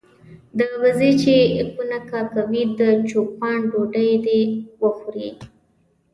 د 0.59 0.61
بزې 0.81 1.11
چې 1.23 1.35
کونه 1.75 1.97
کا 2.09 2.21
کوي 2.33 2.63
د 2.79 2.81
چو 3.09 3.19
پان 3.37 3.59
ډوډۍ 3.71 4.11
دي 4.25 4.41
وخوري. 4.81 5.29